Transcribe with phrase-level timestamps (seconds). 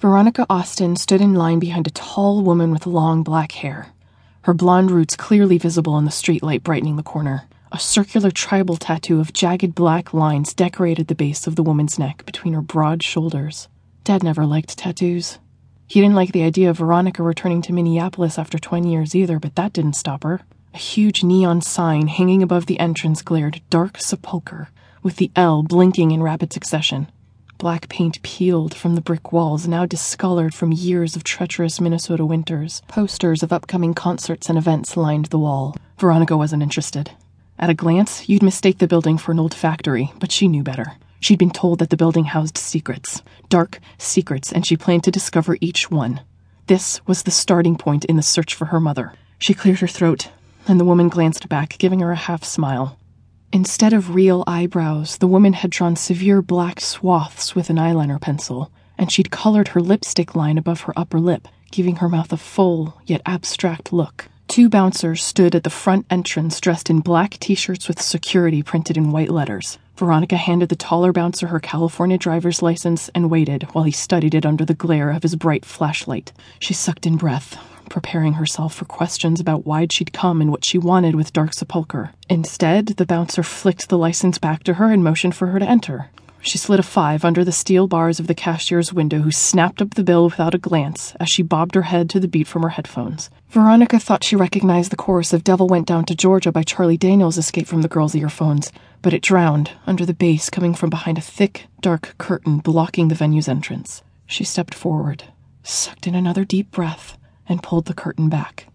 [0.00, 3.88] Veronica Austin stood in line behind a tall woman with long black hair,
[4.44, 7.42] her blonde roots clearly visible in the streetlight brightening the corner.
[7.70, 12.24] A circular tribal tattoo of jagged black lines decorated the base of the woman's neck
[12.24, 13.68] between her broad shoulders.
[14.02, 15.38] Dad never liked tattoos.
[15.86, 19.54] He didn't like the idea of Veronica returning to Minneapolis after 20 years either, but
[19.56, 20.40] that didn't stop her.
[20.72, 24.70] A huge neon sign hanging above the entrance glared Dark Sepulchre,
[25.02, 27.08] with the L blinking in rapid succession.
[27.60, 32.80] Black paint peeled from the brick walls, now discolored from years of treacherous Minnesota winters.
[32.88, 35.76] Posters of upcoming concerts and events lined the wall.
[35.98, 37.10] Veronica wasn't interested.
[37.58, 40.92] At a glance, you'd mistake the building for an old factory, but she knew better.
[41.20, 43.20] She'd been told that the building housed secrets,
[43.50, 46.22] dark secrets, and she planned to discover each one.
[46.66, 49.12] This was the starting point in the search for her mother.
[49.38, 50.30] She cleared her throat,
[50.66, 52.96] and the woman glanced back, giving her a half smile.
[53.52, 58.70] Instead of real eyebrows, the woman had drawn severe black swaths with an eyeliner pencil,
[58.96, 63.00] and she'd colored her lipstick line above her upper lip, giving her mouth a full,
[63.06, 64.28] yet abstract look.
[64.50, 68.96] Two bouncers stood at the front entrance dressed in black t shirts with security printed
[68.96, 69.78] in white letters.
[69.96, 74.44] Veronica handed the taller bouncer her California driver's license and waited while he studied it
[74.44, 76.32] under the glare of his bright flashlight.
[76.58, 77.56] She sucked in breath,
[77.88, 82.10] preparing herself for questions about why she'd come and what she wanted with Dark Sepulchre.
[82.28, 86.10] Instead, the bouncer flicked the license back to her and motioned for her to enter.
[86.42, 89.94] She slid a five under the steel bars of the cashier's window, who snapped up
[89.94, 92.70] the bill without a glance as she bobbed her head to the beat from her
[92.70, 93.28] headphones.
[93.48, 97.36] Veronica thought she recognized the chorus of Devil Went Down to Georgia by Charlie Daniels
[97.36, 101.22] escape from the girl's earphones, but it drowned under the bass coming from behind a
[101.22, 104.02] thick, dark curtain blocking the venue's entrance.
[104.26, 105.24] She stepped forward,
[105.62, 108.66] sucked in another deep breath, and pulled the curtain back.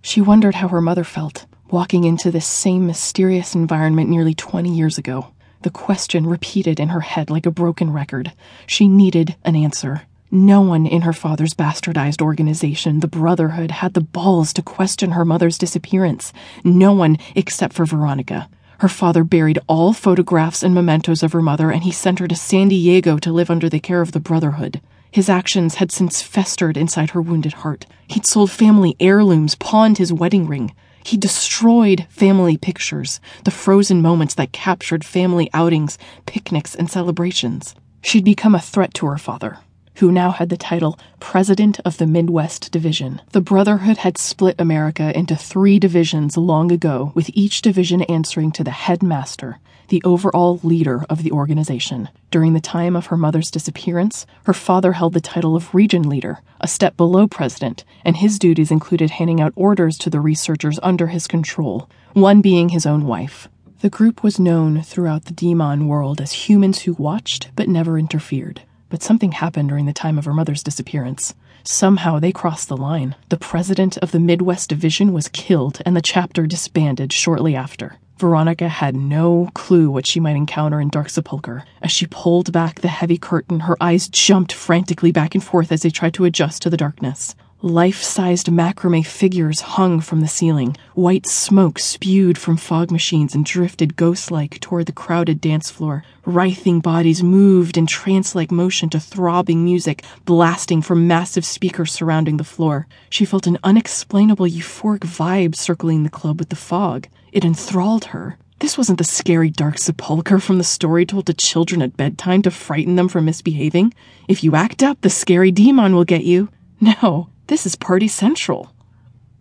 [0.00, 4.96] She wondered how her mother felt, walking into this same mysterious environment nearly 20 years
[4.96, 5.32] ago.
[5.64, 8.32] The question repeated in her head like a broken record.
[8.66, 10.02] She needed an answer.
[10.30, 15.24] No one in her father's bastardized organization, the Brotherhood, had the balls to question her
[15.24, 16.34] mother's disappearance.
[16.64, 18.46] No one except for Veronica.
[18.80, 22.36] Her father buried all photographs and mementos of her mother, and he sent her to
[22.36, 24.82] San Diego to live under the care of the Brotherhood.
[25.10, 27.86] His actions had since festered inside her wounded heart.
[28.06, 30.74] He'd sold family heirlooms, pawned his wedding ring.
[31.04, 37.74] He destroyed family pictures, the frozen moments that captured family outings, picnics, and celebrations.
[38.02, 39.58] She'd become a threat to her father,
[39.96, 43.20] who now had the title President of the Midwest Division.
[43.32, 48.64] The Brotherhood had split America into three divisions long ago, with each division answering to
[48.64, 52.08] the headmaster, the overall leader of the organization.
[52.30, 56.40] During the time of her mother's disappearance, her father held the title of region leader,
[56.60, 61.08] a step below president, and his duties included handing out orders to the researchers under
[61.08, 63.48] his control, one being his own wife.
[63.80, 68.62] The group was known throughout the Deamhan world as humans who watched but never interfered.
[68.88, 71.34] But something happened during the time of her mother's disappearance.
[71.64, 73.14] Somehow they crossed the line.
[73.30, 77.96] The president of the Midwest Division was killed, and the chapter disbanded shortly after.
[78.18, 81.64] Veronica had no clue what she might encounter in Dark Sepulchre.
[81.82, 85.82] As she pulled back the heavy curtain, her eyes jumped frantically back and forth as
[85.82, 87.34] they tried to adjust to the darkness.
[87.64, 90.76] Life sized macrame figures hung from the ceiling.
[90.92, 96.04] White smoke spewed from fog machines and drifted ghost like toward the crowded dance floor.
[96.26, 102.36] Writhing bodies moved in trance like motion to throbbing music blasting from massive speakers surrounding
[102.36, 102.86] the floor.
[103.08, 107.08] She felt an unexplainable euphoric vibe circling the club with the fog.
[107.32, 108.36] It enthralled her.
[108.58, 112.50] This wasn't the scary dark sepulchre from the story told to children at bedtime to
[112.50, 113.94] frighten them from misbehaving.
[114.28, 116.50] If you act up, the scary demon will get you.
[116.78, 118.72] No, this is Party Central.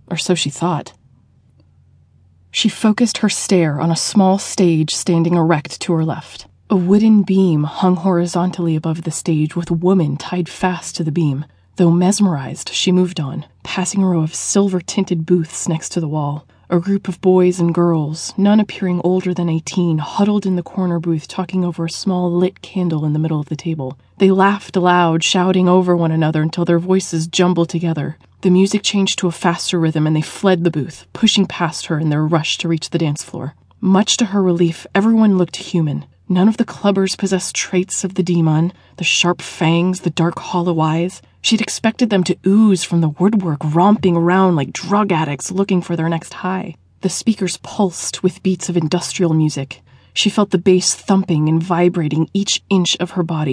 [0.10, 0.94] Or so she thought.
[2.52, 6.48] She focused her stare on a small stage standing erect to her left.
[6.70, 11.12] A wooden beam hung horizontally above the stage with a woman tied fast to the
[11.12, 11.46] beam.
[11.78, 16.08] Though mesmerized, she moved on, passing a row of silver tinted booths next to the
[16.08, 16.48] wall.
[16.70, 20.98] A group of boys and girls, none appearing older than 18, huddled in the corner
[20.98, 23.98] booth talking over a small lit candle in the middle of the table.
[24.18, 28.18] They laughed aloud, shouting over one another until their voices jumbled together.
[28.42, 32.00] The music changed to a faster rhythm and they fled the booth, pushing past her
[32.00, 33.56] in their rush to reach the dance floor.
[33.82, 36.06] Much to her relief, everyone looked human.
[36.30, 40.80] None of the clubbers possessed traits of the demon the sharp fangs, the dark hollow
[40.80, 41.22] eyes.
[41.42, 45.96] She'd expected them to ooze from the woodwork, romping around like drug addicts looking for
[45.96, 46.76] their next high.
[47.02, 49.82] The speakers pulsed with beats of industrial music.
[50.14, 53.42] She felt the bass thumping and vibrating each inch of her body.